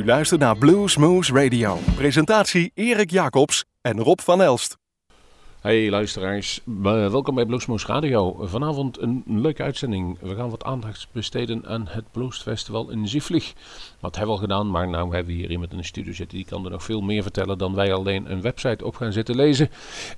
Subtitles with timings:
[0.00, 1.78] U luistert naar Blue Smooth Radio.
[1.94, 4.78] Presentatie Erik Jacobs en Rob van Elst.
[5.60, 8.46] Hey luisteraars, welkom bij Bluesmoes Radio.
[8.46, 10.18] Vanavond een leuke uitzending.
[10.20, 13.52] We gaan wat aandacht besteden aan het Blues Festival in Zieflig.
[14.00, 16.36] Wat hebben we al gedaan, maar nou hebben we hier iemand in de studio zitten.
[16.36, 19.36] Die kan er nog veel meer vertellen dan wij alleen een website op gaan zitten
[19.36, 19.70] lezen.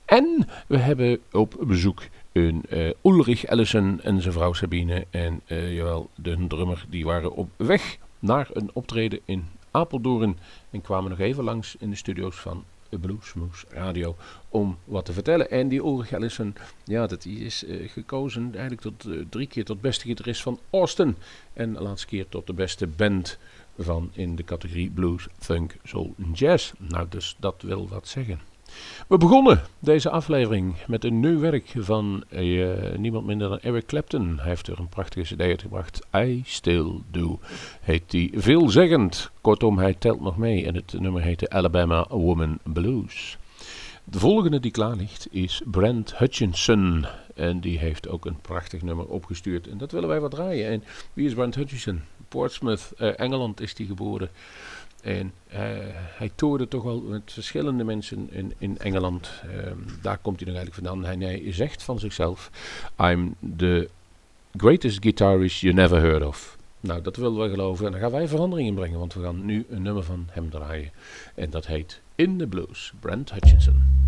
[0.05, 2.02] En we hebben op bezoek
[2.32, 5.06] een uh, Ulrich Ellison en zijn vrouw Sabine.
[5.11, 10.38] En uh, jawel, de drummer, die waren op weg naar een optreden in Apeldoorn.
[10.70, 12.64] En kwamen nog even langs in de studio's van
[12.98, 14.16] Bluesmoes Radio
[14.48, 15.50] om wat te vertellen.
[15.50, 16.54] En die Ulrich Ellison,
[16.84, 21.16] ja, dat is uh, gekozen eigenlijk tot uh, drie keer tot beste gitarist van Austin.
[21.52, 23.38] En de laatste keer tot de beste band
[23.78, 26.72] van in de categorie blues, funk, soul en jazz.
[26.78, 28.51] Nou, dus dat wil wat zeggen.
[29.06, 34.38] We begonnen deze aflevering met een nieuw werk van uh, niemand minder dan Eric Clapton.
[34.38, 36.06] Hij heeft er een prachtige cd uitgebracht.
[36.16, 37.38] I Still Do
[37.80, 39.30] heet die veelzeggend.
[39.40, 43.38] Kortom, hij telt nog mee en het nummer heet de Alabama Woman Blues.
[44.04, 47.06] De volgende die klaar ligt is Brent Hutchinson.
[47.34, 49.68] En die heeft ook een prachtig nummer opgestuurd.
[49.68, 50.70] En dat willen wij wat draaien.
[50.70, 52.00] En wie is Brent Hutchinson?
[52.28, 54.30] Portsmouth, uh, Engeland is hij geboren.
[55.02, 55.58] En uh,
[55.93, 59.31] hij toerde toch wel met verschillende mensen in, in Engeland.
[59.66, 61.19] Um, daar komt hij nog eigenlijk vandaan.
[61.19, 62.50] Hij, hij zegt van zichzelf:
[63.00, 63.88] I'm the
[64.56, 66.56] greatest guitarist you never heard of.
[66.81, 67.87] Nou, dat willen we geloven.
[67.87, 70.50] En dan gaan wij verandering in brengen, want we gaan nu een nummer van hem
[70.50, 70.90] draaien.
[71.34, 74.06] En dat heet In the Blues, Brent Hutchinson.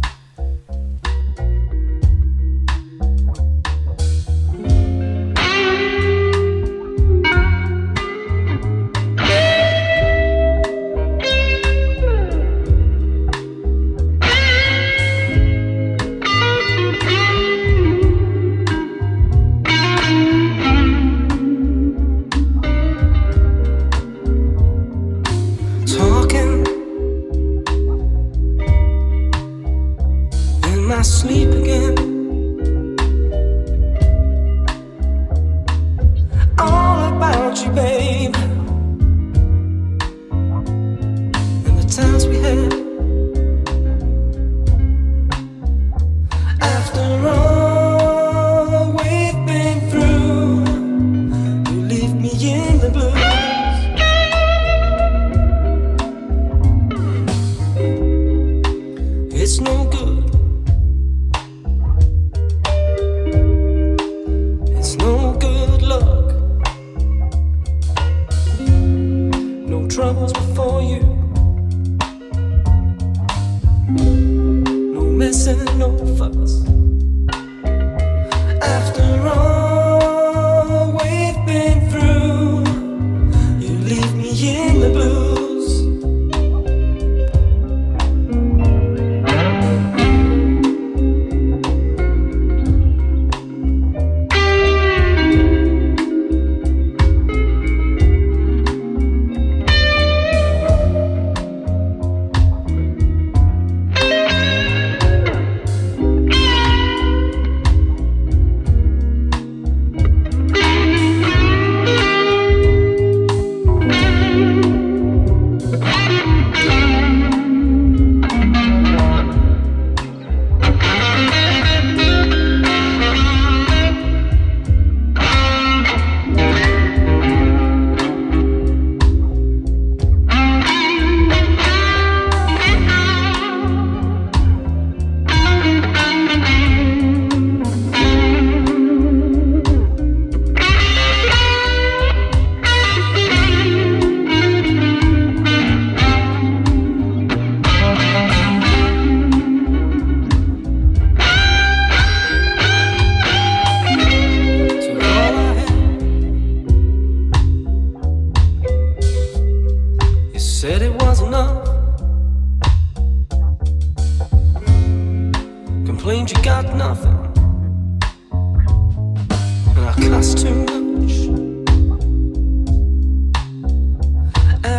[59.75, 60.44] so good.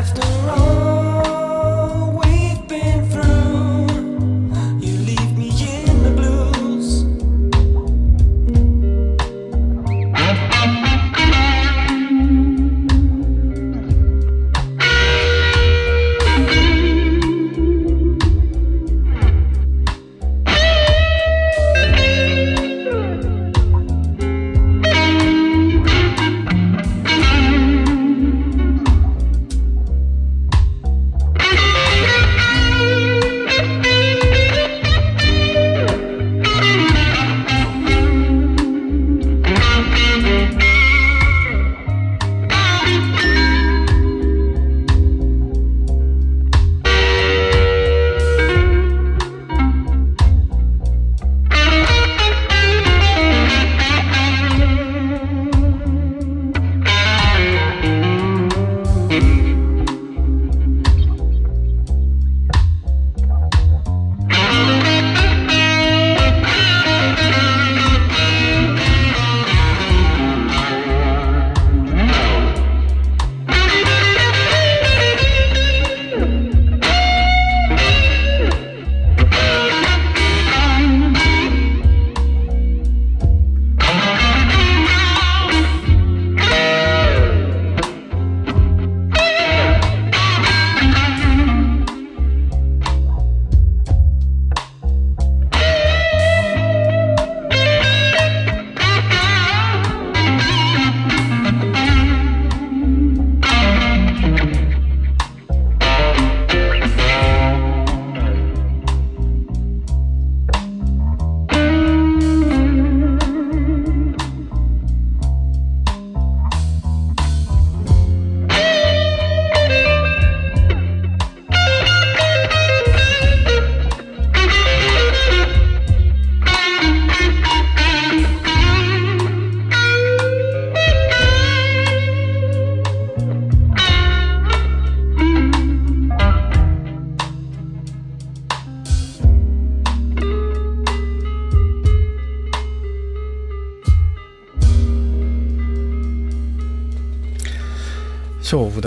[0.05, 0.84] after all.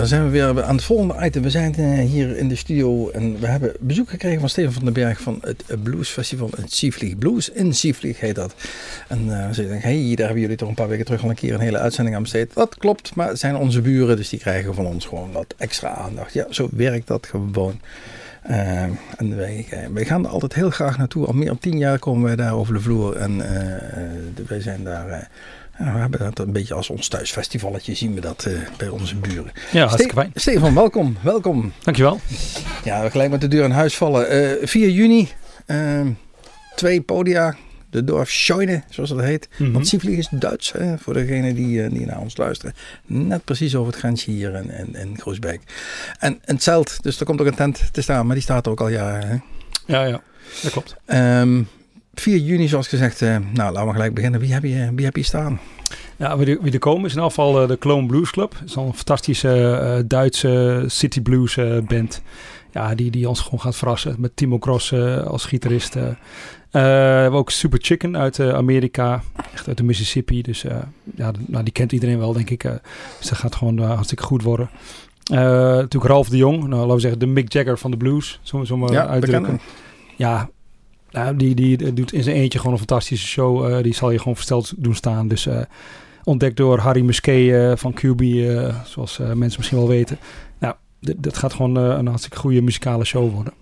[0.09, 1.41] Zijn we weer aan het volgende item.
[1.41, 4.83] We zijn eh, hier in de studio en we hebben bezoek gekregen van Steven van
[4.83, 7.17] den Berg van het eh, Blues Festival in Sieflieg.
[7.17, 8.53] Blues in Sieflieg heet dat.
[9.07, 11.35] En uh, ze denken, hey, daar hebben jullie toch een paar weken terug al een
[11.35, 12.53] keer een hele uitzending aan besteed.
[12.53, 15.89] Dat klopt, maar het zijn onze buren, dus die krijgen van ons gewoon wat extra
[15.89, 16.33] aandacht.
[16.33, 17.81] Ja, zo werkt dat gewoon.
[18.49, 18.81] Uh,
[19.17, 21.25] en wij, wij, gaan er altijd heel graag naartoe.
[21.25, 23.15] Al meer dan tien jaar komen wij daar over de vloer.
[23.15, 25.29] En uh, wij zijn daar
[25.79, 29.51] we hebben dat een beetje als ons thuisfestivalletje zien we dat uh, bij onze buren.
[29.71, 30.31] Ja, hartstikke fijn.
[30.35, 31.17] Stefan, welkom.
[31.21, 31.73] Welkom.
[31.83, 32.19] Dankjewel.
[32.83, 34.57] Ja, we gelijk met de deur in huis vallen.
[34.61, 35.29] Uh, 4 juni,
[35.67, 36.01] uh,
[36.75, 37.55] twee podia.
[37.89, 39.47] De dorp Scheune, zoals dat heet.
[39.51, 39.73] Mm -hmm.
[39.73, 42.73] Want Sievlieg is Duits, hè, voor degenen die, uh, die naar ons luisteren.
[43.05, 45.61] Net precies over het grensje hier in, in, in Groesbeek.
[46.19, 48.65] En, en het Zelt, dus er komt ook een tent te staan, maar die staat
[48.65, 49.27] er ook al jaren.
[49.27, 49.37] Hè?
[49.85, 50.21] Ja, ja,
[50.61, 50.95] dat klopt.
[51.05, 51.67] Um,
[52.19, 53.21] 4 juni, zoals gezegd.
[53.21, 54.39] Uh, nou, laten we gelijk beginnen.
[54.39, 55.59] Wie heb je, wie heb je staan?
[56.15, 58.55] Ja, wie, er, komen is in afval uh, de Clone Blues Club.
[58.65, 61.55] Is een fantastische uh, Duitse city blues
[61.87, 62.21] band.
[62.71, 64.15] Ja, die, die ons gewoon gaat verrassen.
[64.17, 65.93] Met Timo Cross als gitarist.
[65.93, 69.23] we hebben ook Super Chicken uit Amerika.
[69.53, 70.41] Echt uit de Mississippi.
[70.41, 70.61] Dus
[71.15, 72.61] ja, nou, die kent iedereen wel, denk ik.
[73.17, 74.69] dus dat gaat gewoon hartstikke goed worden.
[75.29, 76.57] natuurlijk Ralf de Jong.
[76.57, 78.39] Nou, laten we zeggen de Mick Jagger van de blues.
[78.41, 79.59] Zo, zo maar ja, uitdrukken.
[80.15, 80.49] Ja,
[81.11, 83.69] nou, die, die doet in zijn eentje gewoon een fantastische show.
[83.69, 85.27] Uh, die zal je gewoon versteld doen staan.
[85.27, 85.59] Dus uh,
[86.23, 88.23] ontdekt door Harry Musquet uh, van QB,
[88.85, 90.17] zoals mensen misschien wel weten.
[90.59, 93.53] Nou, dat gaat gewoon een hartstikke goede muzikale show worden.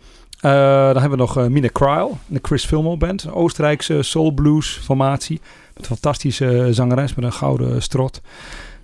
[0.93, 3.23] dan hebben we nog Mina Cryle, de Chris Filmo Band.
[3.23, 5.41] Een Oostenrijkse soul blues formatie.
[5.73, 8.21] Met een fantastische zangeres met een gouden strot.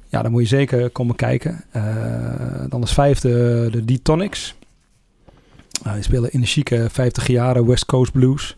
[0.10, 1.64] Ja, daar moet je zeker komen kijken.
[2.70, 3.30] dan als vijfde
[3.72, 4.56] de D-Tonics.
[5.84, 8.56] Nou, die spelen energieke 50 jaren West Coast Blues.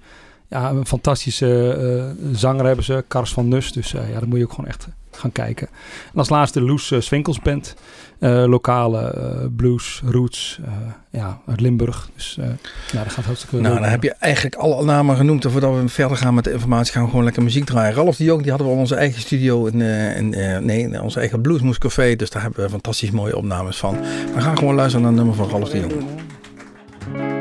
[0.47, 1.77] Ja, een fantastische
[2.19, 3.71] uh, zanger hebben ze, Kars van Nus.
[3.71, 5.67] Dus uh, ja, daar moet je ook gewoon echt gaan kijken.
[6.13, 7.75] En als laatste Loes uh, Swinkels Band.
[8.19, 10.59] lokale blues, roots,
[11.09, 12.09] ja, uit Limburg.
[12.15, 12.37] Dus
[12.91, 15.45] ja, dat gaat hartstikke Nou, dan heb je eigenlijk alle namen genoemd.
[15.45, 17.95] En voordat we verder gaan met de informatie, gaan we gewoon lekker muziek draaien.
[17.95, 20.29] Ralf de Jong, die hadden we in onze eigen studio, in, in
[20.65, 22.15] nee, in onze eigen Bluesmoes Café.
[22.15, 23.97] Dus daar hebben we fantastisch mooie opnames van.
[24.35, 25.93] We gaan gewoon luisteren naar een nummer van Ralf de Jong.
[27.05, 27.34] thank you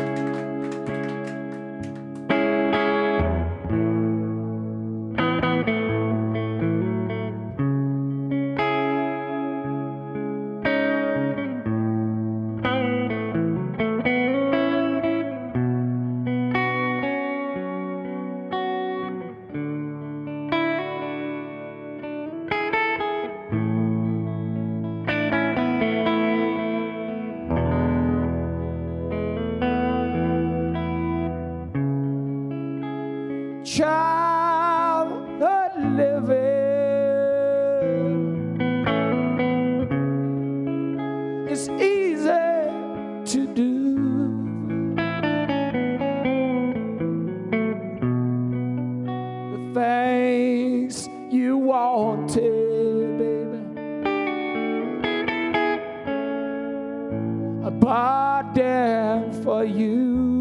[57.84, 60.33] the same.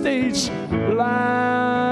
[0.00, 0.48] stage
[0.96, 1.89] light.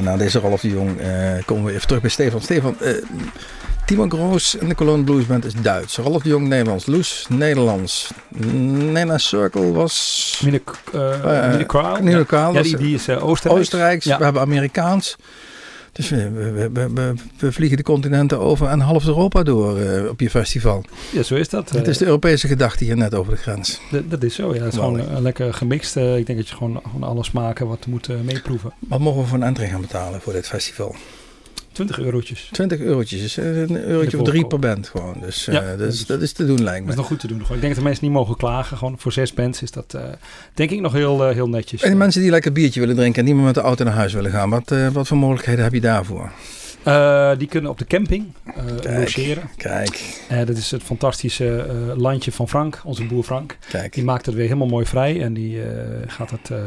[0.00, 1.08] Nou, na deze Rolf de Jong eh,
[1.44, 2.40] komen we even terug bij Stefan.
[2.40, 2.92] Stefan, eh
[3.84, 5.96] Timon Groos en de Cologne Blues Band is Duits.
[5.96, 6.86] Rolf de Jong Nederlands.
[6.86, 8.10] Loes Nederlands.
[8.28, 10.60] Nena Circle was Mine,
[10.92, 11.96] Eh, Mine Kraal.
[12.02, 12.22] Nina.
[12.22, 13.60] Kraal Ja, die, die is uh, Oostenrijks.
[13.60, 14.04] Oostenrijks.
[14.04, 14.18] Ja.
[14.18, 15.16] We hebben Amerikaans.
[15.98, 20.08] Dus we, we, we, we, we vliegen de continenten over en half Europa door eh,
[20.08, 20.84] op je festival.
[21.12, 21.70] Ja, zo is dat.
[21.70, 23.80] Het Eh, is de Europese gedachte hier net over de grens.
[23.90, 24.62] dat, dat is zo, ja.
[24.62, 25.96] Het is gewoon eh, lekker gemixt.
[25.96, 28.72] Ik denk dat je gewoon, gewoon alles maken wat moet meeproeven.
[28.78, 30.94] Wat mogen we voor een entree gaan betalen voor dit festival?
[31.86, 32.48] 20 eurotjes.
[32.52, 33.20] 20 eurotjes.
[33.20, 35.16] Dus eh, een eurotje of drie per band gewoon.
[35.20, 36.90] Dus eh, Ja, dat, dat is, dat is te doen lijkt Dat me.
[36.90, 37.40] is nog goed te doen.
[37.40, 37.54] Gewoon.
[37.56, 38.76] Ik denk dat de mensen niet mogen klagen.
[38.76, 40.02] Gewoon voor zes bands is dat eh,
[40.54, 41.82] denk ik nog heel, eh, heel netjes.
[41.82, 43.94] En de mensen die lekker biertje willen drinken en niet meer met de auto naar
[43.94, 44.50] huis willen gaan.
[44.50, 46.30] Wat, eh, wat voor mogelijkheden heb je daarvoor?
[46.82, 48.98] Eh, die kunnen op de camping eh Kijk.
[48.98, 49.50] logeren.
[49.56, 53.56] Kijk, Eh, dat is het fantastische eh, landje van Frank, onze boer Frank.
[53.70, 53.92] kijk.
[53.92, 55.68] Die maakt het weer helemaal mooi vrij en die eh,
[56.06, 56.58] gaat het eh,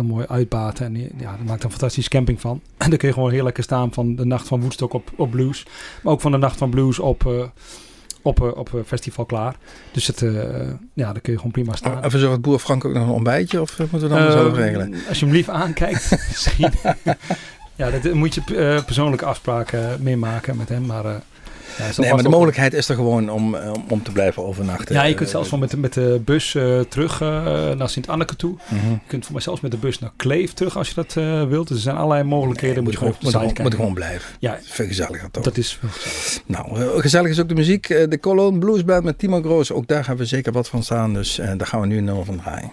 [0.00, 0.86] heel mooi uitbaten.
[0.86, 2.60] En ja, daar maakt een fantastische camping van.
[2.78, 5.30] En dan kun je gewoon heel lekker staan van de nacht van Woodstock op, op
[5.30, 5.66] blues.
[6.02, 7.42] Maar ook van de nacht van blues op, eh,
[8.22, 9.56] op, eh, op eh, Festival Klaar.
[9.92, 10.20] Dus het,
[10.94, 12.02] ja, daar kun je gewoon prima staan.
[12.02, 14.56] En verzorgt boer Frank ook nog een ontbijtje of moeten we dat maar zelf Ehm,
[14.56, 14.94] regelen?
[15.08, 16.72] Als je hem lief aankijkt, misschien.
[17.76, 18.42] ja, dat moet je
[18.84, 20.86] persoonlijke afspraken meemaken met hem.
[20.86, 21.22] Maar,
[21.78, 24.94] ja, Nee, maar de mogelijkheid is er gewoon om, eh, om, om te blijven overnachten.
[24.94, 27.28] Ja, je kunt Eh, zelfs wel met, de- met de bus eh, terug eh,
[27.72, 28.54] naar Sint-Anneke toe.
[28.68, 28.90] mhm.
[28.90, 31.44] Je kunt voor mij zelfs met de bus naar Kleef terug als je dat eh,
[31.44, 31.68] wilt.
[31.68, 32.74] Dus er zijn allerlei mogelijkheden.
[32.76, 33.64] Nee, moet je gewoon op de moet, gewoon, kijken.
[33.64, 34.30] moet gewoon blijven.
[34.38, 35.44] Ja, Dat veel gezelliger toch?
[35.44, 35.78] dat is.
[36.46, 37.88] Nou, eh, gezellig is ook de muziek.
[37.88, 39.72] Eh, De Cologne Blues Band met Timo Groos.
[39.72, 41.14] Ook daar hebben we zeker wat van staan.
[41.14, 42.70] Dus eh, daar gaan we nu een nummer van draaien.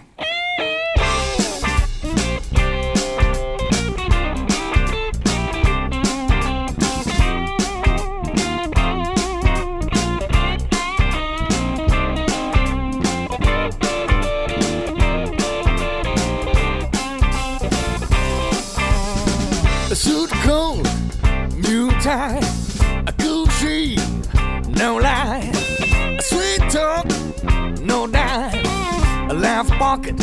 [29.58, 30.20] A laugh pocket,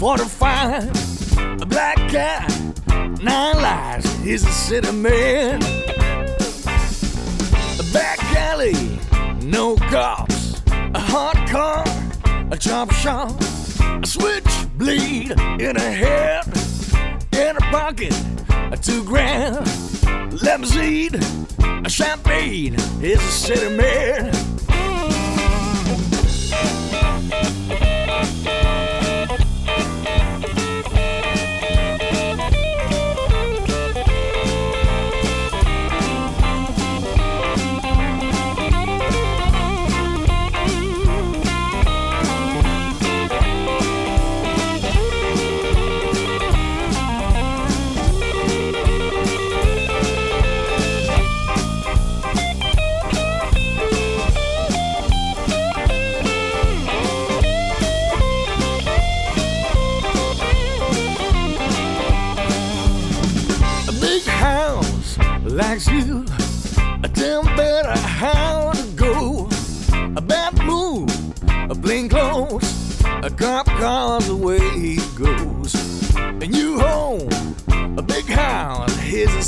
[0.00, 2.46] 45, a black cat,
[3.22, 5.62] nine lives, he's a city man.
[7.80, 8.74] A back alley,
[9.42, 11.84] no cops, a hot car,
[12.50, 16.44] a chop shop, a switch switchblade in a head,
[17.32, 18.14] in a pocket,
[18.72, 19.66] a two grand,
[20.42, 21.14] limousine,
[21.84, 24.55] a champagne, is a city man.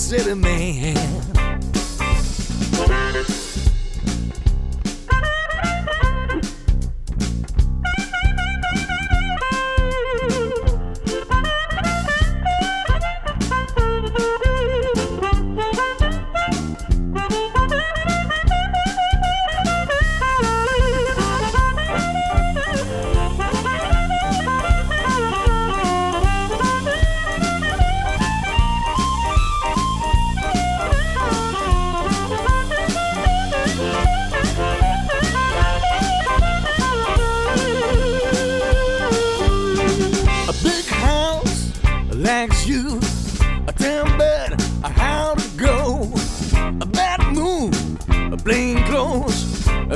[0.09, 1.18] City man.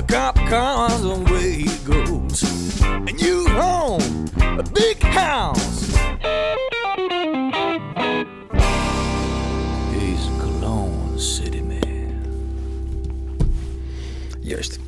[0.03, 2.43] A cop cars away he goes.
[2.83, 4.27] And you home,
[4.59, 5.97] a big house.
[9.93, 12.15] He's a Cologne City man.
[14.41, 14.79] Juist.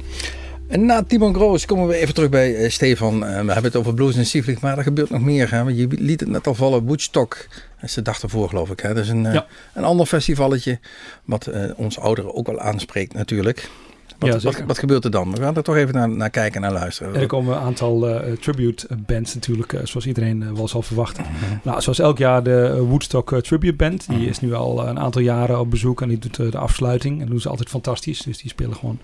[0.68, 3.14] En na Timon Groos komen we even terug bij eh, Stefan.
[3.24, 5.50] Eh, we hebben het over blues en Sieflich, maar er gebeurt nog meer.
[5.50, 5.64] Hè?
[5.64, 7.46] Want je liet het net al vallen, Woodstock.
[7.80, 8.80] Dat is de dag ervoor geloof ik.
[8.80, 8.94] Hè?
[8.94, 9.46] Dat is een, eh, Ja.
[9.74, 10.78] een ander festivalletje
[11.24, 13.70] wat ons ouderen ook wel aanspreekt natuurlijk.
[14.18, 15.30] Wat, Ja, wat, wat gebeurt er dan?
[15.34, 17.14] We gaan er toch even naar, naar kijken en naar luisteren.
[17.14, 20.82] En er komen een aantal eh, tribute bands natuurlijk, eh, zoals iedereen eh, wel zal
[20.82, 21.24] verwachten.
[21.62, 24.08] Nou, zoals elk jaar de eh, Woodstock eh, Tribute Band.
[24.08, 26.58] Die is nu al eh, een aantal jaren op bezoek en die doet eh, de
[26.58, 27.14] afsluiting.
[27.14, 28.20] En dat doen ze altijd fantastisch.
[28.22, 28.98] Dus die spelen gewoon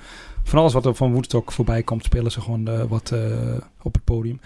[0.45, 3.21] van alles wat er van Woodstock voorbij komt, spelen ze gewoon eh, wat eh,
[3.83, 4.41] op het podium.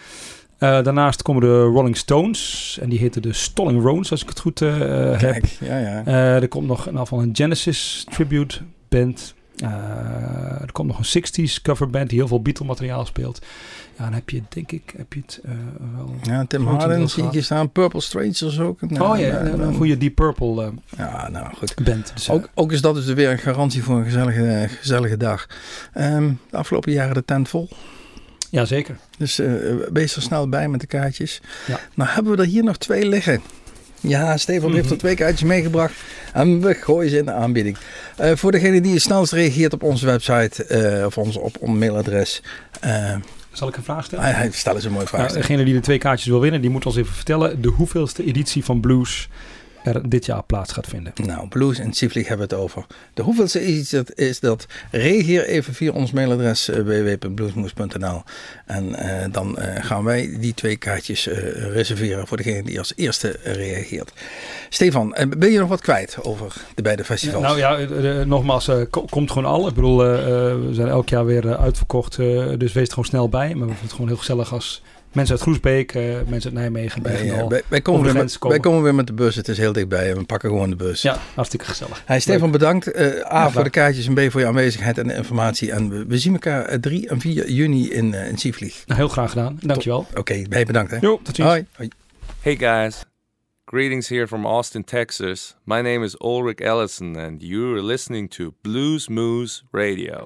[0.59, 2.79] Eh, daarnaast komen de Rolling Stones.
[2.81, 4.79] En die heten de Stalling Roans, als ik het goed eh,
[5.11, 5.19] heb.
[5.19, 6.03] Kijk, ja, ja.
[6.05, 9.35] Eh, er komt nog een een Genesis tribute band.
[9.59, 13.41] Eh, er komt nog een 60s cover band die heel veel Beatle materiaal speelt.
[13.99, 15.53] Ja, dan heb je denk ik heb je het eh,
[15.97, 16.15] wel.
[16.23, 17.71] ja, Tim Harden zie ik hier staan.
[17.73, 18.81] Purple Strangers ook.
[18.81, 21.75] Nou, oh ja, eh, een, een goede Deep Purple eh, Ja, nou goed.
[21.85, 22.13] band.
[22.15, 25.47] Dus, Ook, ook is dat dus weer een garantie voor een gezellige, gezellige dag.
[25.93, 27.69] Ehm, de afgelopen jaren de tent vol.
[28.51, 28.97] ja, zeker.
[29.19, 29.53] Dus eh,
[29.93, 31.41] wees er snel bij met de kaartjes.
[31.67, 31.81] Ja.
[31.95, 33.43] Nou hebben we er hier nog twee liggen.
[34.07, 34.93] Ja, Stefan heeft Mhm.
[34.93, 35.95] er twee kaartjes meegebracht.
[36.33, 37.77] En we gooien ze in de aanbieding.
[38.17, 41.79] Eh, voor degene die het snelst reageert op onze website eh, of ons, op ons
[41.79, 42.43] mailadres.
[42.81, 43.15] eh
[43.53, 44.25] Zal ik een vraag stellen?
[44.25, 45.21] hij, hij stel eens een mooie vraag.
[45.29, 48.25] Nou, degene die de twee kaartjes wil winnen, die moet ons even vertellen de hoeveelste
[48.25, 49.29] editie van Blues
[49.85, 51.13] er dit jaar plaats gaat vinden.
[51.15, 52.87] Nou, Blues en Siflig hebben we het over.
[53.15, 54.67] De hoeveelste is dat, is dat?
[54.91, 58.23] Reageer even via ons mailadres uh, www.bluesmoes.nl
[58.67, 61.35] En uh, dan uh, gaan wij die twee kaartjes uh,
[61.73, 64.13] reserveren voor degene die als eerste reageert.
[64.69, 67.45] Stefan, uh, ben je nog wat kwijt over de beide festivals?
[67.45, 69.69] Nou ja, uh, nogmaals, uh, komt gewoon al.
[69.69, 70.11] Ik bedoel, uh,
[70.67, 73.49] we zijn elk jaar weer uitverkocht, dus wees er gewoon snel bij.
[73.49, 74.83] Maar we vinden het gewoon heel gezellig als
[75.15, 78.57] mensen uit Groesbeek, uh, mensen uit Nijmegen, wij, ja, wij, wij, komen weer met, komen.
[78.57, 79.37] wij komen weer met de bus.
[79.37, 81.03] Het is heel dichtbij en we pakken gewoon de bus.
[81.03, 82.03] Ja, hartstikke gezellig.
[82.05, 82.97] Hey, Stefan, bedankt.
[82.97, 85.73] Uh, A ja, voor de kaartjes en B voor je aanwezigheid en de informatie.
[85.73, 88.83] En we, we zien elkaar 3 en 4 juni in, uh, in Sievlieg.
[88.87, 89.59] Nou, heel graag gedaan.
[89.61, 90.07] Dankjewel.
[90.11, 90.91] Oké, okay, bedankt.
[90.91, 90.97] Hè.
[91.01, 91.49] Jo, tot ziens.
[91.49, 91.67] Hoi.
[91.77, 91.89] Hoi.
[92.41, 93.05] Hey guys.
[93.65, 95.57] Greetings here from Austin, Texas.
[95.65, 100.25] My name is Ulrich Ellison, and you are listening to Blues Moose Radio.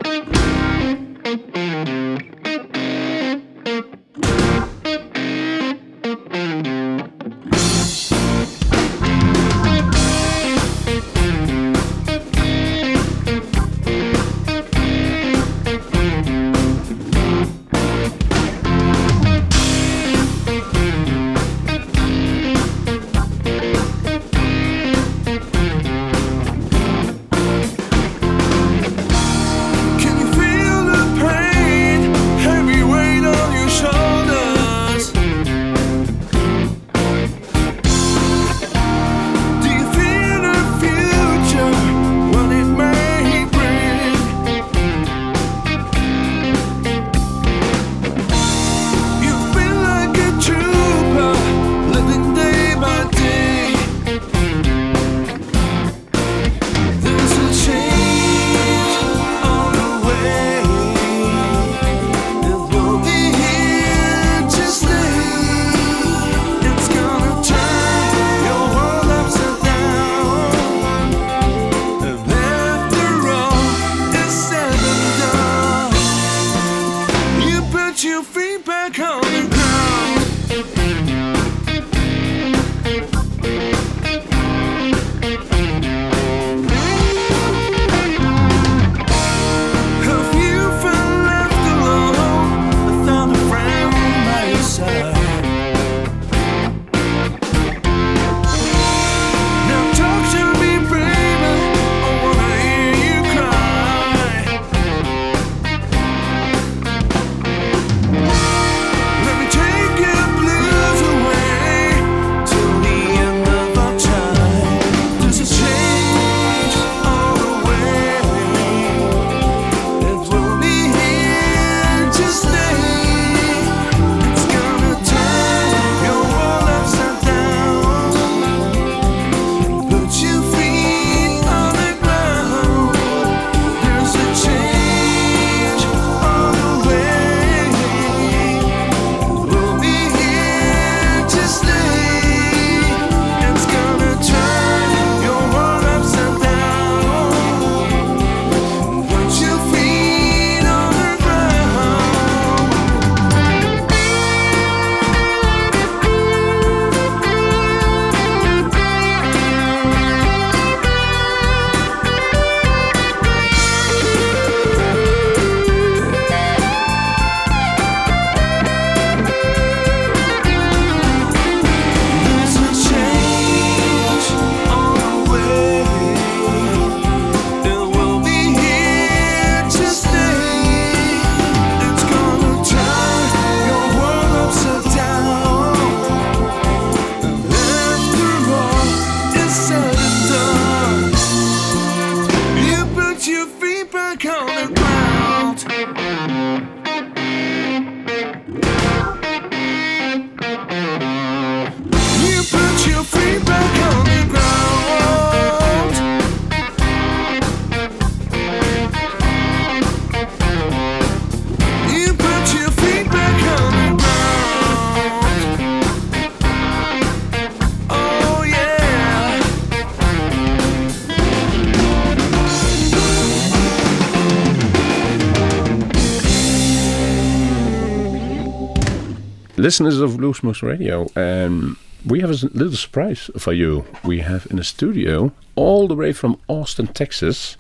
[229.69, 233.85] Listeners of Bluesmoose Radio, um, we have a little surprise for you.
[234.03, 237.59] We have in the studio, all the way from Austin, Texas,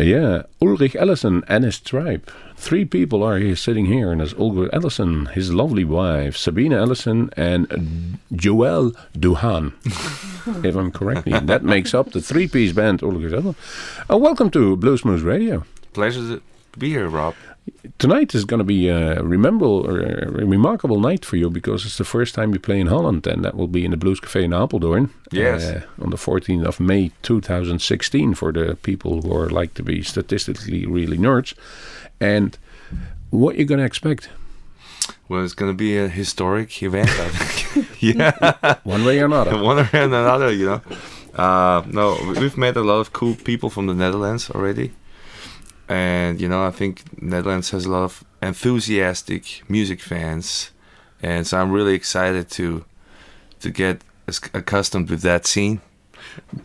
[0.00, 2.26] uh, yeah, Ulrich Ellison and his tribe.
[2.56, 7.28] Three people are here sitting here, and there's Ulrich Ellison, his lovely wife, Sabina Ellison,
[7.36, 9.74] and Joël Duhan.
[10.64, 13.54] if I'm correctly, that makes up the three-piece band Ulrich Ellison.
[14.10, 15.64] Uh, welcome to Bluesmoose Radio.
[15.92, 16.42] Pleasure to
[16.78, 17.34] be here, Rob.
[17.98, 22.04] Tonight is going to be a rememberable, a remarkable night for you because it's the
[22.04, 24.52] first time you play in Holland, and that will be in the Blues Cafe in
[24.52, 25.10] Apeldoorn.
[25.32, 25.64] Yes.
[25.64, 30.02] uh, on the 14th of May 2016 for the people who are like to be
[30.02, 31.54] statistically really nerds.
[32.20, 32.56] And
[33.30, 34.28] what you're going to expect,
[35.28, 38.00] Well, it's going to be a historic event, I think.
[38.00, 39.62] yeah, one way or another.
[39.62, 40.80] one way and another, you know.
[41.34, 44.92] Uh, no, we've met a lot of cool people from the Netherlands already,
[45.88, 50.70] and you know, I think Netherlands has a lot of enthusiastic music fans,
[51.22, 52.84] and so I'm really excited to
[53.60, 55.80] to get as- accustomed with that scene.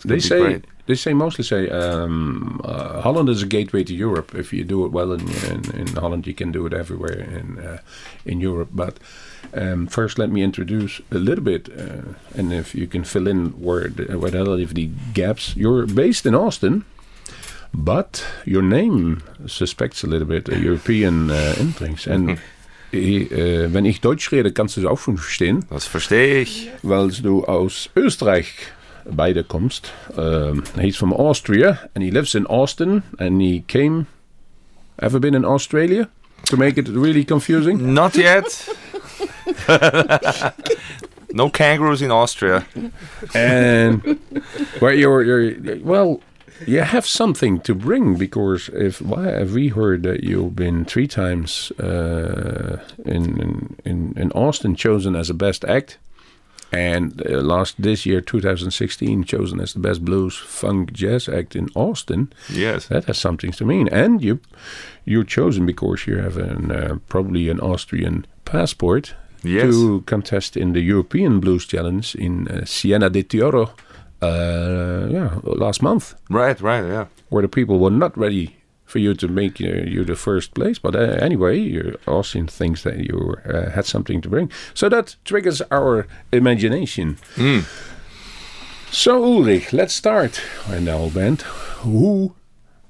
[0.05, 0.65] They say great.
[0.85, 4.35] they say mostly say um, uh, Holland is a gateway to Europe.
[4.35, 7.59] If you do it well in, in, in Holland, you can do it everywhere in
[7.59, 7.77] uh,
[8.25, 8.69] in Europe.
[8.73, 8.99] But
[9.53, 13.51] um, first, let me introduce a little bit, uh, and if you can fill in
[13.51, 15.55] where the, where the the gaps.
[15.55, 16.83] You're based in Austin,
[17.73, 22.07] but your name suspects a little bit a European uh, influence.
[22.07, 22.39] And
[22.93, 25.65] äh, wenn ich Deutsch rede, kannst du es auch schon verstehen.
[25.69, 26.69] Das verstehe ich.
[26.83, 28.53] weil du aus Österreich
[29.05, 29.91] beide kommst.
[30.15, 34.07] Um, he's from Austria and he lives in Austin and he came.
[34.97, 36.07] Ever been in Australia?
[36.49, 37.93] To make it really confusing?
[37.93, 38.69] Not yet.
[41.33, 42.65] no kangaroos in Austria.
[43.33, 44.19] and
[44.79, 46.21] where you're, you're, well,
[46.67, 51.07] you have something to bring because if why have we heard that you've been three
[51.07, 55.97] times uh, in, in in in Austin chosen as a best act,
[56.71, 61.69] and uh, last this year 2016 chosen as the best blues funk jazz act in
[61.75, 62.27] Austin.
[62.49, 62.87] Yes.
[62.87, 64.39] That has something to mean, and you
[65.05, 69.63] you're chosen because you have an uh, probably an Austrian passport Yes.
[69.73, 73.69] to contest in the European Blues Challenge in uh, Siena de Tioro.
[74.23, 77.05] Uh, yeah, last month, Right, right, yeah.
[77.29, 78.55] where the people were not ready
[78.85, 80.79] for you to make uh, you the first place.
[80.79, 85.15] But uh, anyway, your Austin thinks that you uh, had something to bring, so that
[85.25, 87.17] triggers our imagination.
[88.91, 91.41] So Ulrich, let's start in the whole band.
[91.83, 92.35] Who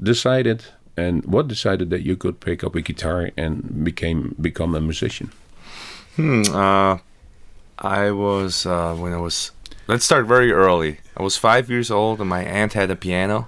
[0.01, 0.65] decided
[0.97, 5.31] and what decided that you could pick up a guitar and became become a musician?
[6.17, 6.97] Hmm, uh,
[7.79, 9.51] I was, uh, when I was,
[9.87, 10.99] let's start very early.
[11.17, 13.47] I was five years old and my aunt had a piano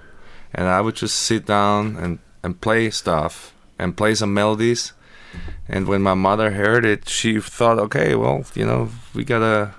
[0.52, 4.92] and I would just sit down and, and play stuff and play some melodies.
[5.68, 9.74] And when my mother heard it, she thought, okay, well, you know, we gotta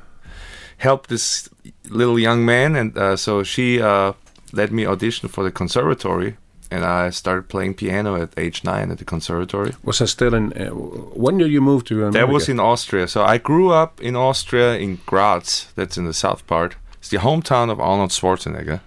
[0.78, 1.50] help this
[1.90, 2.76] little young man.
[2.76, 4.14] And uh, so she uh,
[4.54, 6.38] let me audition for the conservatory.
[6.70, 9.74] And I started playing piano at age nine at the conservatory.
[9.84, 10.54] Was I still in?
[10.54, 12.18] Uh, when did you move to America?
[12.18, 13.08] That was in Austria.
[13.08, 15.68] So I grew up in Austria in Graz.
[15.76, 16.76] That's in the south part.
[17.00, 18.82] It's the hometown of Arnold Schwarzenegger.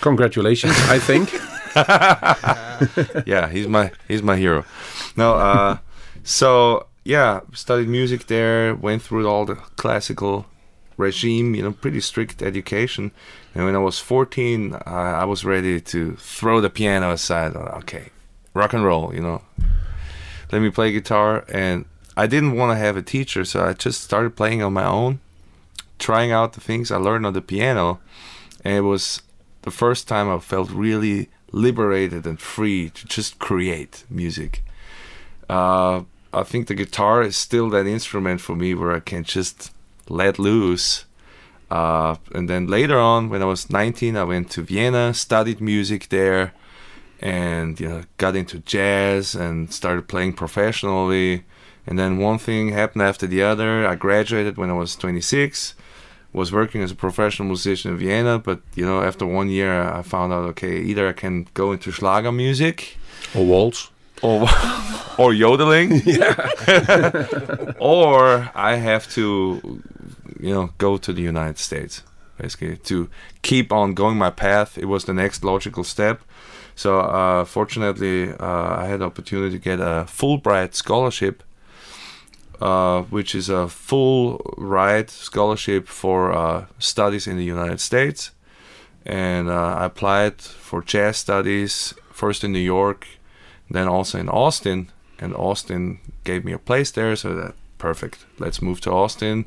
[0.00, 1.32] Congratulations, I think.
[3.26, 4.64] yeah, he's my he's my hero.
[5.16, 5.78] No, uh,
[6.22, 8.74] so yeah, studied music there.
[8.74, 10.46] Went through all the classical
[10.96, 11.54] regime.
[11.54, 13.10] You know, pretty strict education.
[13.54, 17.54] And when I was 14, uh, I was ready to throw the piano aside.
[17.56, 18.10] Okay,
[18.52, 19.14] rock and roll.
[19.14, 19.42] You know,
[20.52, 21.44] let me play guitar.
[21.48, 21.84] And
[22.16, 25.20] I didn't want to have a teacher, so I just started playing on my own,
[25.98, 28.00] trying out the things I learned on the piano.
[28.64, 29.22] And it was
[29.62, 34.64] the first time I felt really liberated and free to just create music.
[35.48, 39.72] Uh, I think the guitar is still that instrument for me where I can just
[40.08, 41.04] let loose.
[41.70, 46.08] Uh, and then later on, when I was 19, I went to Vienna, studied music
[46.08, 46.52] there,
[47.20, 51.44] and you know got into jazz and started playing professionally.
[51.86, 53.86] And then one thing happened after the other.
[53.86, 55.74] I graduated when I was 26
[56.34, 60.02] was working as a professional musician in Vienna, but you know, after one year, I
[60.02, 62.98] found out okay, either I can go into Schlager music
[63.34, 63.90] Or waltz.
[64.24, 64.48] Or
[65.18, 66.02] or yodeling,
[67.78, 69.82] or I have to,
[70.40, 72.02] you know, go to the United States,
[72.38, 73.08] basically to
[73.42, 74.76] keep on going my path.
[74.78, 76.22] It was the next logical step.
[76.76, 81.44] So uh, fortunately, uh, I had the opportunity to get a Fulbright scholarship
[82.60, 88.30] uh, which is a full ride scholarship for uh, studies in the United States.
[89.04, 93.06] And uh, I applied for jazz studies first in New York,
[93.70, 94.90] then also in Austin.
[95.20, 98.26] And Austin gave me a place there, so that perfect.
[98.38, 99.44] Let's move to Austin.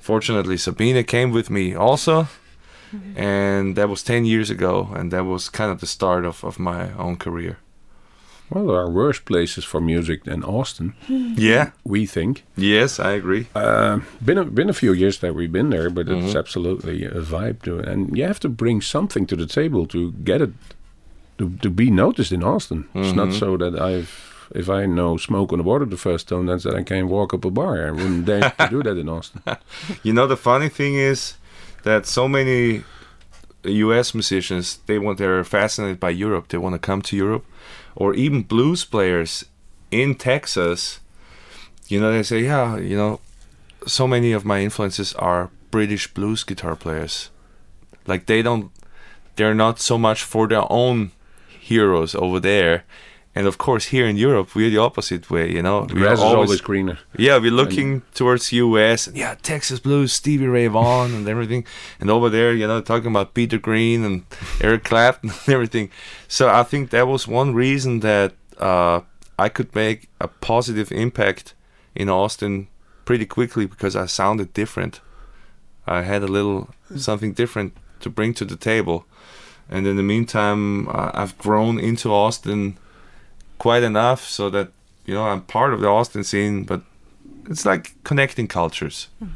[0.00, 2.26] Fortunately, Sabina came with me also,
[3.16, 6.58] and that was ten years ago, and that was kind of the start of, of
[6.58, 7.58] my own career.
[8.50, 10.94] Well, there are worse places for music than Austin,
[11.36, 11.70] Yeah.
[11.84, 12.42] we think.
[12.56, 13.46] Yes, I agree.
[13.54, 16.38] Uh, been a, been a few years that we've been there, but it's Mhm.
[16.38, 17.78] absolutely a vibe to.
[17.78, 20.50] And you have to bring something to the table to get it
[21.40, 22.80] to, to be noticed in Austin.
[22.94, 23.38] It's not Mhm.
[23.40, 24.10] so that I've
[24.60, 27.32] if I know smoke on the water the first time, that's that I can walk
[27.34, 27.86] up a bar.
[27.88, 29.42] I wouldn't dare to do that in Austin.
[30.02, 31.34] You know, the funny thing is
[31.84, 32.82] that so many
[33.62, 34.12] U.S.
[34.14, 36.48] musicians they want they're fascinated by Europe.
[36.48, 37.44] They want to come to Europe,
[37.94, 39.44] or even blues players
[39.90, 41.00] in Texas.
[41.88, 43.20] You know, they say, yeah, you know,
[43.86, 47.30] so many of my influences are British blues guitar players.
[48.06, 48.70] Like they don't,
[49.36, 51.10] they're not so much for their own
[51.70, 52.82] heroes over there.
[53.32, 55.46] And of course, here in Europe, we're the opposite way.
[55.56, 56.98] You know, The We're is always greener.
[57.16, 61.64] yeah, we're looking towards US and yeah, Texas blues, Stevie Ray Vaughan and everything.
[62.00, 64.24] And over there, you know, talking about Peter Green and
[64.60, 65.90] Eric Clapton and everything.
[66.28, 69.00] So I think that was one reason that uh,
[69.38, 71.54] I could make a positive impact
[71.94, 72.66] in Austin
[73.04, 75.00] pretty quickly because I sounded different.
[75.86, 79.04] I had a little something different to bring to the table.
[79.70, 82.76] And in the meantime, I've grown into Austin
[83.58, 84.68] quite enough so that
[85.06, 86.82] you know I'm part of the Austin scene, but
[87.48, 89.08] it's like connecting cultures.
[89.20, 89.28] It,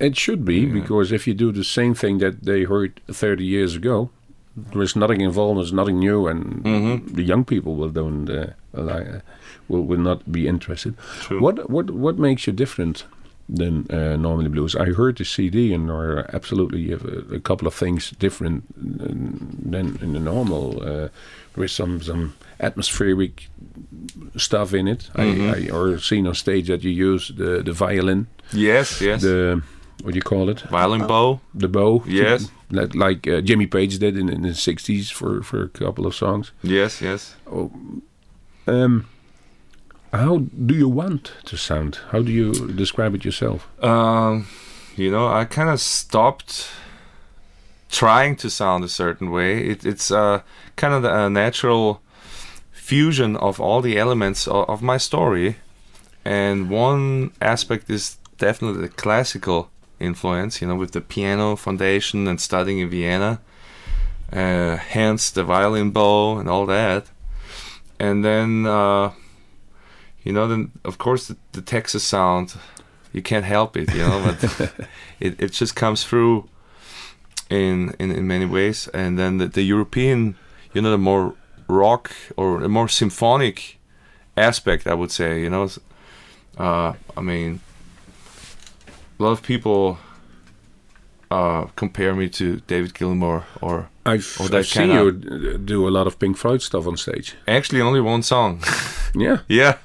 [0.00, 3.74] it should be because if you do the same thing that they heard 30 years
[3.76, 4.10] ago,
[4.72, 5.58] there is nothing involved.
[5.58, 7.14] There's nothing new, and Mhm.
[7.14, 8.46] the young people will don't uh,
[8.76, 9.20] uh,
[9.68, 10.94] will will not be interested.
[11.26, 11.40] True.
[11.40, 13.04] What what what makes you different
[13.56, 14.74] than uh, normally blues?
[14.74, 16.98] I heard the CD, and there are absolutely a,
[17.36, 19.14] a couple of things different uh,
[19.70, 20.82] than in the normal.
[20.82, 21.08] Uh,
[21.54, 23.48] there is some some atmospheric
[24.36, 25.10] stuff in it.
[25.14, 25.54] Mhm.
[25.54, 29.22] I, I or seen on stage that you use the the violin, Yes, yes.
[29.22, 29.62] the
[30.08, 30.60] what do you call it?
[30.70, 31.38] Violin bow.
[31.52, 32.02] the bow.
[32.06, 32.50] Yes.
[32.70, 36.14] Like, like uh, Jimmy Page did in, in the 60s for, for a couple of
[36.14, 36.50] songs.
[36.62, 37.36] Yes, yes.
[38.66, 39.06] Um,
[40.14, 41.98] how do you want to sound?
[42.08, 43.68] How do you describe it yourself?
[43.84, 44.46] Um,
[44.96, 46.70] you know, I kind of stopped
[47.90, 49.62] trying to sound a certain way.
[49.62, 50.40] It, it's uh,
[50.76, 52.00] kind of a natural
[52.72, 55.56] fusion of all the elements of, of my story.
[56.24, 59.68] And one aspect is definitely the classical
[60.00, 63.40] influence, you know, with the piano foundation and studying in Vienna.
[64.32, 67.06] Uh, hence the violin bow and all that.
[67.98, 69.12] And then, uh,
[70.22, 72.54] you know, then of course the, the Texas sound
[73.12, 74.22] you can't help it, you know.
[74.24, 74.72] But
[75.20, 76.48] it, it just comes through
[77.50, 78.88] in, in in many ways.
[78.88, 80.36] And then the, the European,
[80.72, 81.34] you know, the more
[81.68, 83.78] rock or the more symphonic
[84.36, 85.68] aspect, I would say, you know.
[86.56, 87.60] Uh, I mean,
[89.18, 89.98] a lot of people
[91.30, 95.12] uh, compare me to David Gilmour, or I've, Oh, I've seen you
[95.58, 97.34] do a lot of Pink Floyd stuff on stage.
[97.46, 98.62] actually only one song.
[99.14, 99.78] Yeah, yeah,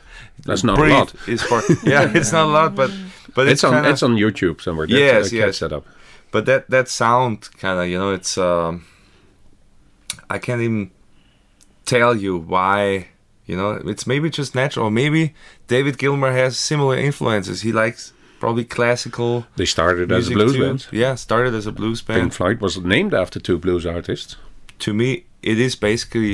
[0.46, 1.16] that's not Breathe a lot.
[1.28, 2.92] Is for yeah, it's not a lot, but
[3.34, 4.86] but It's, it's, on kinda, it's on YouTube somewhere.
[4.86, 5.60] That's, Yes, yes.
[5.60, 5.86] that up.
[6.32, 8.86] but that that sound kind of you know it's um
[10.30, 10.92] i can't even
[11.86, 13.08] tell you why
[13.46, 15.34] you know it's maybe just natural maybe
[15.68, 18.14] david gilmour has similar influences he likes
[18.44, 19.32] probably classical
[19.62, 20.62] They started as a blues too.
[20.64, 20.88] band.
[21.04, 24.32] yeah started as a blues band Pink Floyd was named after two blues artists.
[24.86, 25.10] to me
[25.52, 26.34] it is basically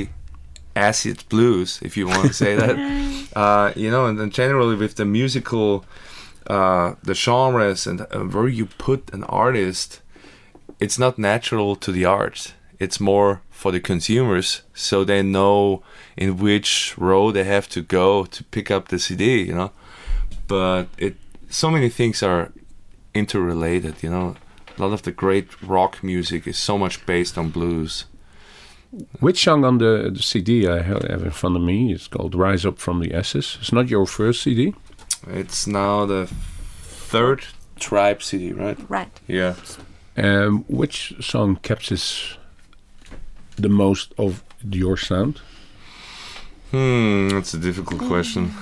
[0.74, 2.74] acid blues if you want to say that
[3.42, 5.68] uh, you know and then generally with the musical
[6.56, 10.00] uh, the genres and uh, where you put an artist
[10.84, 12.38] it's not natural to the art
[12.84, 13.30] it's more
[13.60, 14.48] for the consumers
[14.88, 15.82] so they know
[16.16, 16.70] in which
[17.08, 19.70] road they have to go to pick up the cd you know
[20.48, 21.14] but it
[21.50, 22.52] so many things are
[23.12, 24.02] interrelated.
[24.02, 24.36] You know,
[24.78, 28.06] a lot of the great rock music is so much based on blues.
[29.20, 32.66] Which song on the, the CD I have in front of me is called Rise
[32.66, 33.58] Up from the Ashes?
[33.60, 34.74] It's not your first CD.
[35.28, 36.26] It's now the
[36.82, 37.44] third
[37.78, 38.78] Tribe CD, right?
[38.88, 39.20] Right.
[39.26, 39.54] Yeah.
[40.16, 42.36] Um, which song captures
[43.56, 45.40] the most of your sound?
[46.72, 48.52] Hmm, that's a difficult question.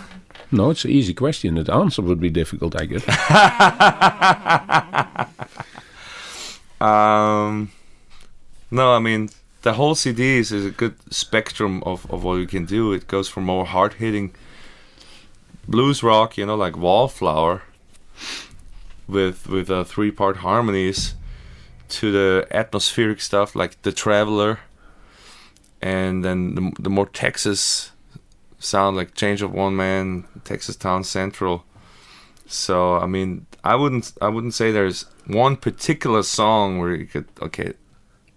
[0.51, 1.55] No, it's an easy question.
[1.57, 3.05] The answer would be difficult, I guess.
[6.81, 7.73] Um,
[8.71, 9.31] no, I mean
[9.63, 12.93] the whole CD is, is a good spectrum of, of what you can do.
[12.93, 14.35] It goes from more hard hitting
[15.67, 17.63] blues rock, you know, like Wallflower,
[19.09, 21.15] with with uh, three part harmonies,
[21.89, 24.61] to the atmospheric stuff like The Traveler,
[25.83, 27.93] and then the, the more Texas
[28.59, 31.65] sound like Change of One Man, Texas Town Central.
[32.47, 37.27] So I mean, I wouldn't I wouldn't say there's one particular song where you could
[37.43, 37.75] okay,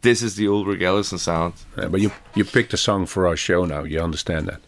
[0.02, 1.54] this is the Ulrich Ellison sound.
[1.78, 3.84] Uh, but you you picked a song for our show now.
[3.84, 4.62] You understand that?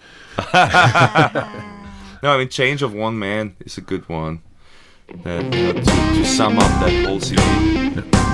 [2.24, 4.42] No, I mean Change of One Man is a good one.
[5.26, 7.42] That, you know, to, to sum up that whole CD.
[7.94, 8.33] So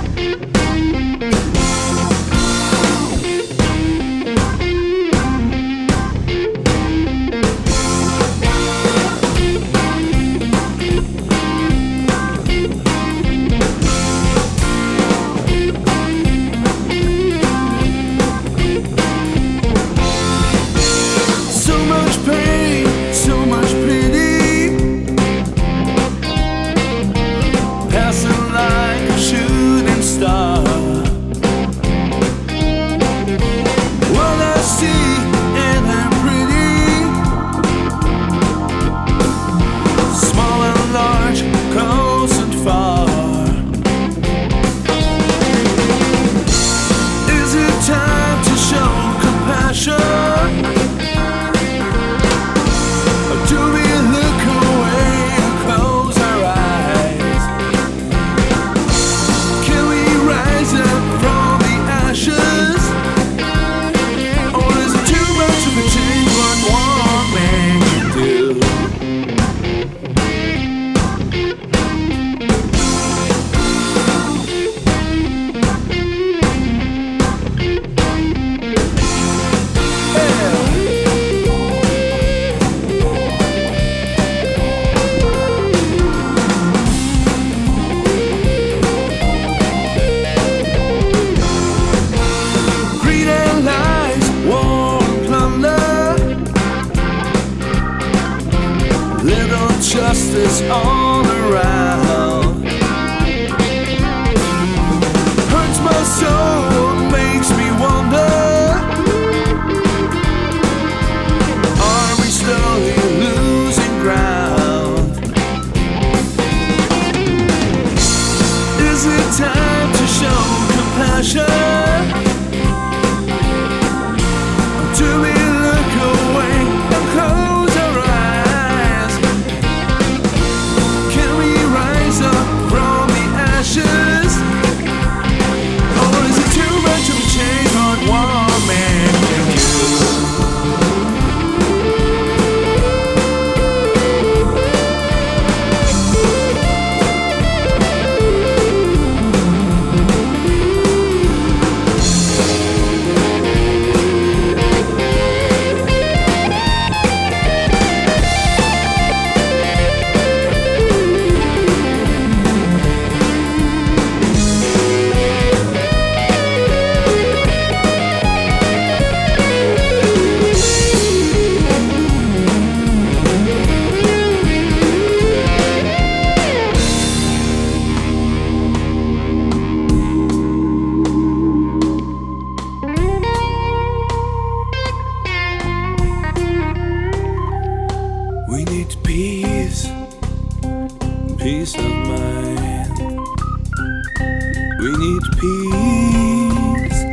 [194.79, 197.03] We need peace,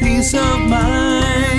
[0.00, 1.53] peace of mind.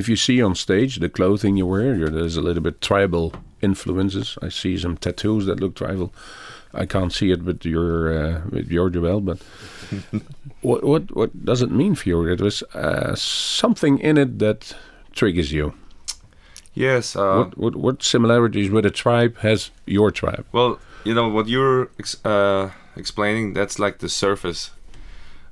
[0.00, 3.32] If you see on stage the clothing you wear, you're- there's a little bit tribal
[3.60, 4.36] influences.
[4.46, 6.08] I see some tattoos that look tribal.
[6.82, 9.38] I can't see it with your uh, with your Joel, but
[10.62, 12.32] what what what does it mean for you?
[12.32, 14.76] It was uh, something in it that
[15.12, 15.72] triggers you.
[16.74, 17.16] Yes.
[17.16, 20.44] Uh, what, what what similarities with a tribe has your tribe?
[20.52, 23.54] Well, you know what you're ex- uh, explaining.
[23.54, 24.70] That's like the surface.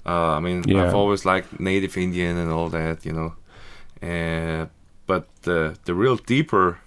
[0.07, 0.84] Uh, I mean, Yeah.
[0.86, 3.32] I've always liked Native Indian and all that, you know.
[4.03, 4.66] Uh,
[5.07, 6.78] but the the real deeper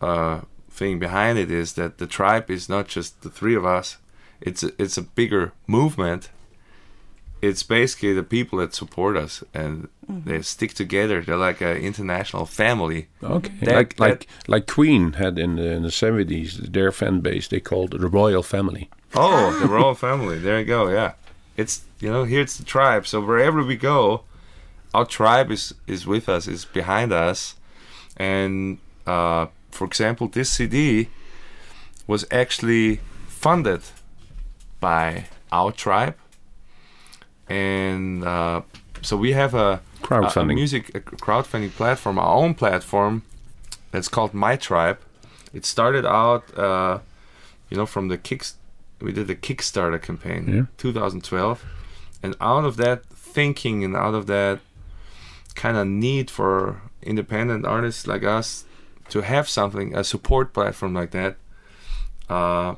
[0.00, 3.96] uh, thing behind it is that the tribe is not just the three of us.
[4.40, 6.30] It's a, it's a bigger movement.
[7.40, 11.22] It's basically the people that support us and they stick together.
[11.22, 13.06] They're like an international family.
[13.22, 17.20] Okay, That- like that- like like Queen had in the in the seventies, their fan
[17.20, 18.88] base they called the royal family.
[19.14, 20.38] Oh, the royal family.
[20.38, 20.88] There you go.
[20.90, 21.12] Yeah,
[21.56, 23.06] it's you know here it's the tribe.
[23.06, 24.22] So wherever we go,
[24.94, 27.54] our tribe is is with us, is behind us,
[28.16, 31.08] and uh, for example, this CD
[32.06, 33.82] was actually funded
[34.80, 36.14] by our tribe,
[37.48, 38.62] and uh,
[39.02, 40.54] so we have a a, a Crowdfunding.
[40.54, 43.22] music a crowdfunding platform, our own platform
[43.90, 44.98] that's called My Tribe.
[45.52, 46.98] It started out, uh,
[47.70, 48.54] you know, from the kicks.
[49.00, 50.62] We did the Kickstarter campaign, Yeah.
[50.76, 51.64] 2012,
[52.22, 54.58] and out of that thinking and out of that
[55.58, 58.64] kind of need for independent artists like us
[59.08, 61.36] to have something, a support platform like that,
[62.28, 62.74] uh,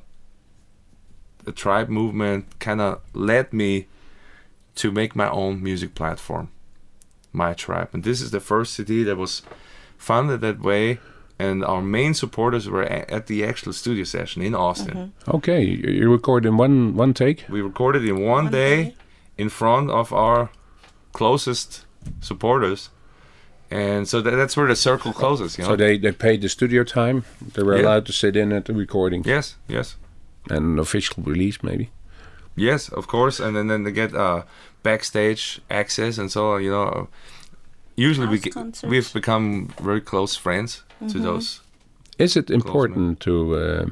[1.45, 3.87] the tribe movement kind of led me
[4.77, 6.49] to make my own music platform,
[7.33, 9.43] my tribe, and this is the first CD that was
[9.99, 10.99] funded that way.
[11.39, 15.13] And our main supporters were a- at the actual studio session in Austin.
[15.27, 17.45] Okay, you, recorded in one one take.
[17.49, 18.95] We recorded in one, day,
[19.39, 20.51] in front of our
[21.13, 21.87] closest
[22.21, 22.91] supporters,
[23.71, 25.57] and so that, that's where the circle closes.
[25.59, 25.71] You know?
[25.71, 27.25] So they, they paid the studio time.
[27.55, 27.83] They were Yeah.
[27.85, 29.97] allowed to sit in at the recording yes, yes,
[30.51, 31.91] and an official release, maybe.
[32.57, 34.43] yes, of course, and then then they get uh,
[34.83, 37.09] backstage access, and so you know.
[37.97, 38.91] Usually, we House get, concerts.
[38.91, 41.61] we've become very close friends to those.
[42.19, 43.87] Is it important to uh,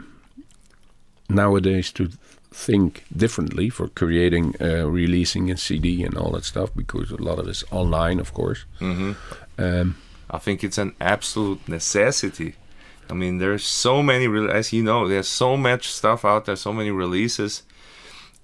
[1.29, 2.09] nowadays to
[2.51, 6.71] think differently for creating, uh, releasing a CD and all that stuff?
[6.75, 8.65] Because a lot of it's online, of course.
[8.79, 9.13] hmm
[9.59, 9.97] Um,
[10.31, 12.55] I think it's an absolute necessity.
[13.11, 16.73] I mean, there's so many, as you know, there's so much stuff out there, so
[16.73, 17.63] many releases.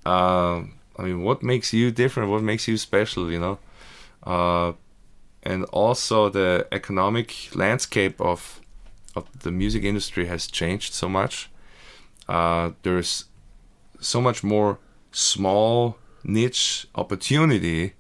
[0.07, 2.31] Um I mean, what makes you different?
[2.31, 3.31] What makes you special?
[3.33, 3.59] You know,
[4.23, 4.73] uh,
[5.43, 8.61] and also the economic landscape of
[9.17, 11.51] of the music industry has changed so much.
[12.29, 13.25] Uh, there's
[14.05, 14.79] so much more
[15.13, 17.95] small niche opportunity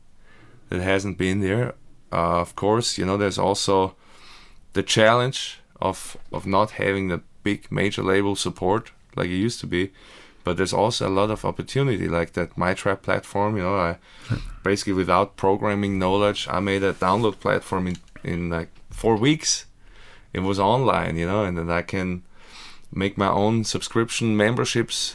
[0.68, 1.74] that hasn't been there.
[2.12, 3.94] Uh, of course, you know, there's also
[4.72, 9.66] the challenge of of not having the big major label support like it used to
[9.66, 9.92] be.
[10.44, 13.56] But there's also a lot of opportunity, like that MyTribe platform.
[13.56, 13.98] You know, I
[14.62, 19.66] basically without programming knowledge, I made a download platform in in like four weeks.
[20.32, 22.24] It was online, you know, and then I can
[22.92, 25.14] make my own subscription memberships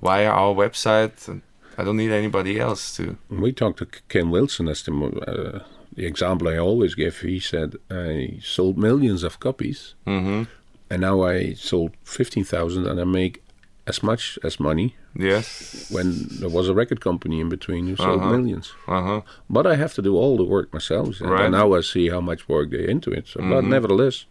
[0.00, 1.40] via our website.
[1.78, 3.16] I don't need anybody else to.
[3.28, 5.62] we talked to Kim Wilson as the, uh,
[5.94, 7.18] the example I always give.
[7.20, 10.44] He said, I sold millions of copies hmm
[10.88, 13.42] and now I sold 15,000 and I make
[13.88, 15.86] as much as money Yes.
[15.90, 18.30] when there was a record company in between who sold Uh-huh.
[18.36, 18.72] millions.
[18.86, 19.20] Uh huh.
[19.50, 21.20] But I have to do all the work myself.
[21.20, 21.50] And Right.
[21.50, 23.26] now I see how much work they into it.
[23.26, 23.68] So, But Mhm.
[23.70, 24.26] nevertheless,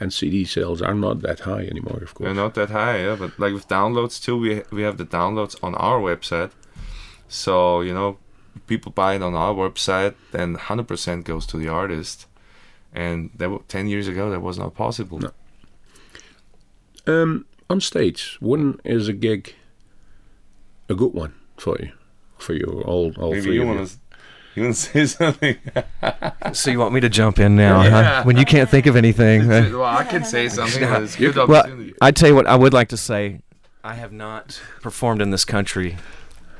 [0.00, 2.26] and CD sales are not that high anymore, of course.
[2.26, 3.16] They're not that high, yeah.
[3.16, 6.50] But like with downloads too, we we have the downloads on our website.
[7.28, 8.18] So you know,
[8.66, 12.26] people buy it on our website, then 100% goes to the artist.
[12.92, 15.20] And that wa- 10 years ago, that was not possible.
[15.20, 15.30] No.
[17.06, 19.54] Um, on stage, when is a gig
[20.88, 21.92] a good one for you?
[22.38, 23.98] For you, all, all Maybe three you want to
[24.54, 25.58] you want to say something?
[26.52, 28.22] So you want me to jump in now huh?
[28.24, 29.42] When you can't think of anything?
[29.42, 29.68] huh?
[29.72, 31.64] well, I can say something, but it's good Well.
[32.00, 33.40] I tell you what, I would like to say,
[33.82, 35.96] I have not performed in this country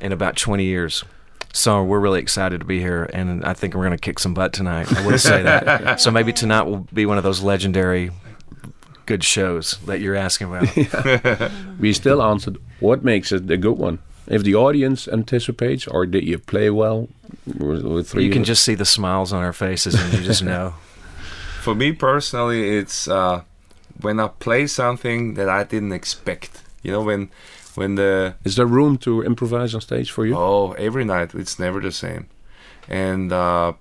[0.01, 1.05] in about 20 years.
[1.53, 4.35] So we're really excited to be here, and I think we're going to kick some
[4.35, 4.93] butt tonight.
[4.97, 6.01] I would say that.
[6.01, 8.13] so maybe tonight will be one of those legendary
[9.07, 11.51] good shows that you're asking about.
[11.81, 13.99] We still answered what makes it a good one.
[14.27, 17.09] If the audience anticipates, or did you play well
[17.47, 18.25] with, with three?
[18.25, 20.75] you can just see the smiles on our faces, and you just know.
[21.63, 23.43] For me personally, it's uh,
[24.01, 26.63] when I play something that I didn't expect.
[26.83, 27.31] You know, when
[27.75, 30.37] when the Is there room to improvise on stage for you?
[30.37, 32.27] Oh, every night it's never the same.
[32.89, 33.73] and uh,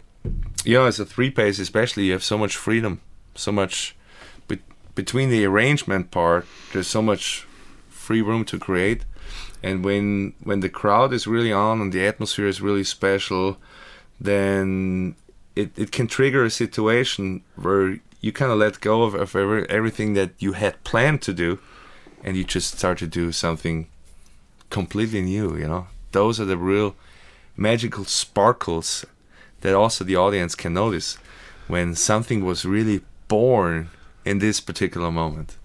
[0.65, 2.99] you know, as a three pace, especially, you have so much freedom,
[3.35, 3.95] so much
[4.47, 4.59] be-
[4.95, 6.45] between the arrangement part.
[6.73, 7.47] There's so much
[7.89, 9.05] free room to create,
[9.61, 13.57] and when when the crowd is really on and the atmosphere is really special,
[14.19, 15.15] then
[15.55, 19.69] it, it can trigger a situation where you kind of let go of, of every,
[19.69, 21.59] everything that you had planned to do,
[22.23, 23.87] and you just start to do something
[24.69, 25.55] completely new.
[25.55, 26.95] You know, those are the real
[27.55, 29.05] magical sparkles
[29.61, 31.17] that also the audience can notice
[31.67, 33.89] when something was really born
[34.25, 35.57] in this particular moment.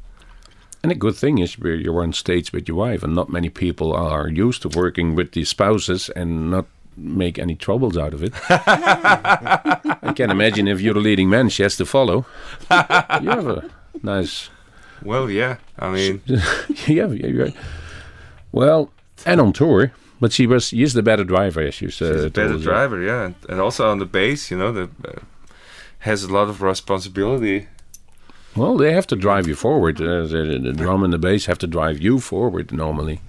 [0.84, 3.94] And a good thing is you're on stage with your wife, and not many people
[3.94, 8.34] are used to working with the spouses and not make any troubles out of it.
[8.50, 12.26] I can't imagine if you're the leading man, she has to follow.
[12.70, 13.70] you have a
[14.02, 14.50] nice,
[15.02, 17.48] Well, yeah, I mean, yeah, yeah, you're.
[18.52, 18.92] Well,
[19.24, 22.14] and on tour, but she was, she is the better driver, as you said.
[22.14, 25.20] she's a better driver, yeah, and, and also on the bass, you know, the uh,
[26.00, 27.68] has a lot of responsibility.
[28.56, 30.00] Well, they have to drive you forward.
[30.00, 33.20] Uh, the, the drum and the bass have to drive you forward normally.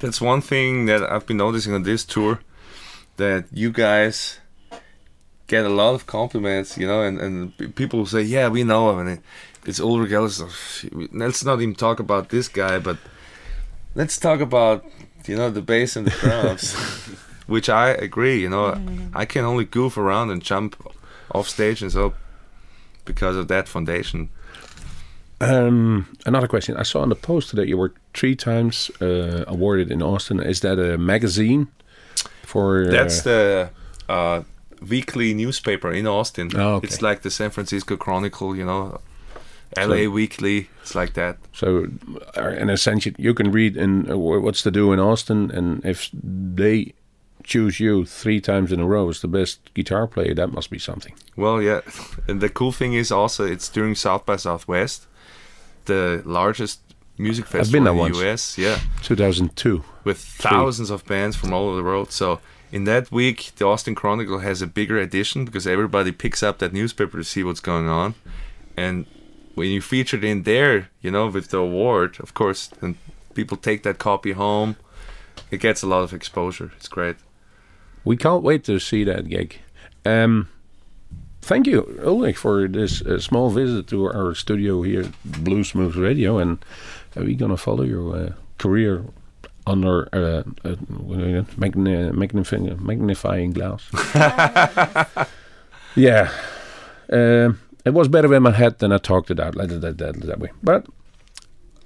[0.00, 2.40] That's one thing that I've been noticing on this tour,
[3.16, 4.40] that you guys
[5.46, 8.98] get a lot of compliments, you know, and, and people say, yeah, we know him,
[8.98, 9.20] and it,
[9.64, 10.42] it's Ulrich Ellis.
[11.12, 12.96] Let's not even talk about this guy, but
[13.94, 14.84] let's talk about,
[15.26, 16.72] you know, the bass and the drums,
[17.46, 18.80] which I agree, you know,
[19.14, 20.74] I can only goof around and jump
[21.30, 22.14] off stage and so
[23.04, 24.30] because of that foundation.
[25.42, 26.76] Um, another question.
[26.76, 30.40] I saw on the poster that you were three times uh, awarded in Austin.
[30.40, 31.66] Is that a magazine?
[32.44, 33.70] For uh, That's the
[34.08, 34.42] uh,
[34.88, 36.50] weekly newspaper in Austin.
[36.54, 36.86] Oh, okay.
[36.86, 39.00] It's like the San Francisco Chronicle, you know,
[39.76, 40.68] LA So- Weekly.
[40.82, 41.36] It's like that.
[41.52, 41.86] so.
[42.36, 45.50] Uh, in a sense, you, you can read in uh, what's to do in Austin,
[45.50, 46.92] and if they
[47.44, 50.78] choose you three times in a row as the best guitar player, that must be
[50.78, 51.14] something.
[51.36, 51.80] Well, yeah.
[52.28, 55.06] And the cool thing is also it's during South by Southwest,
[55.86, 56.80] the largest
[57.18, 58.18] music festival in once.
[58.18, 58.58] the US.
[58.58, 59.84] Yeah, 2002.
[60.04, 62.10] with thousands of bands from all over the world.
[62.12, 66.58] So in that week, the Austin Chronicle has a bigger edition because everybody picks up
[66.58, 68.14] that newspaper to see what's going on.
[68.76, 69.06] And
[69.54, 72.96] when you featured in there, you know, with the award, of course, and
[73.34, 74.76] people take that copy home,
[75.50, 76.72] it gets a lot of exposure.
[76.76, 77.16] It's great.
[78.04, 79.58] We can't wait to see that gig.
[80.04, 80.48] Um,
[81.42, 86.38] thank you, Ulrich, for this uh, small visit to our studio here at Bluesmoose Radio,
[86.38, 86.58] and
[87.16, 89.04] uh, we're gonna follow your uh, career
[89.66, 90.76] under uh, uh,
[91.56, 93.88] magni- magnifying, magnifying glass.
[95.96, 96.30] yeah,
[97.12, 99.56] um, it was better in my head than I talked it out.
[99.56, 100.86] It that, that, that way, but.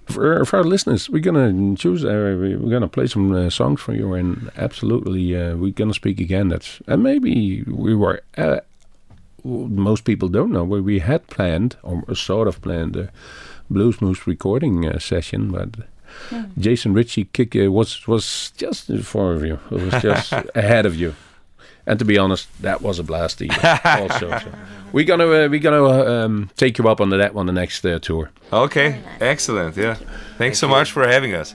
[0.07, 2.05] For, for our listeners, we're gonna choose.
[2.05, 5.93] Uh, we- we're gonna play some uh, songs for you, and absolutely, uh, we're gonna
[5.95, 6.47] speak again.
[6.47, 8.21] That's and maybe we were.
[9.47, 13.09] W- most people don't know where we had planned or sort of planned a
[13.71, 15.69] Bluesmoose recording uh, session, but
[16.59, 19.59] Jason Ritchie kick uh, was was just for of you.
[19.71, 21.15] It was just ahead of you.
[21.89, 24.31] And to be honest, that was a blast either, also.
[24.43, 24.51] So
[24.93, 27.85] we're gonna uh, we're gonna uh, um, take you up on that one the next
[27.85, 28.31] uh, tour.
[28.53, 29.77] Okay, excellent.
[29.77, 29.97] Yeah.
[30.39, 31.55] Thanks so much for having us.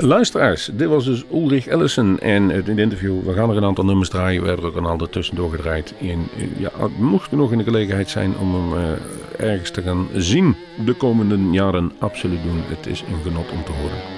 [0.00, 3.22] Luisteraars, dit was dus Ulrich Ellison en het interview.
[3.22, 4.42] We gaan er een aantal nummers draaien.
[4.42, 5.94] We hebben er ook een aantal tussendoor gedraaid.
[6.00, 10.08] En eh, ja, mocht nog in de gelegenheid zijn om hem eh, ergens te gaan
[10.14, 12.62] zien de komende jaren, absoluut doen.
[12.66, 14.17] Het is een genot om te horen.